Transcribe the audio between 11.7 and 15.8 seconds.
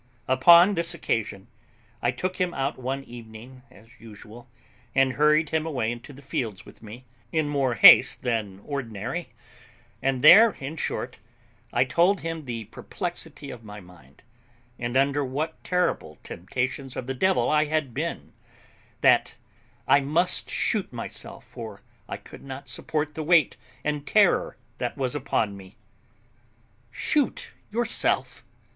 I told him the perplexity of my mind, and under what